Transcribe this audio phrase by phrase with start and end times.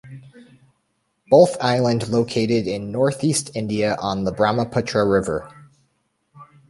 [1.29, 5.47] Both island located in North East India on the Brahmaputra River.